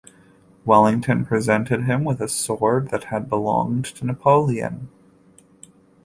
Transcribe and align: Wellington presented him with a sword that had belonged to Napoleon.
Wellington 0.65 1.25
presented 1.27 1.83
him 1.83 2.03
with 2.03 2.21
a 2.23 2.27
sword 2.27 2.89
that 2.89 3.03
had 3.03 3.29
belonged 3.29 3.85
to 3.85 4.03
Napoleon. 4.03 4.89